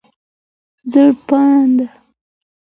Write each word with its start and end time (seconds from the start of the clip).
ځپاند 0.91 1.75